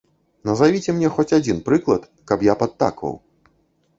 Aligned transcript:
Назавіце 0.49 0.93
мне 0.95 1.09
хоць 1.17 1.33
адзін 1.37 1.59
прыклад, 1.67 2.07
каб 2.31 2.45
я 2.47 2.55
падтакваў. 2.61 3.15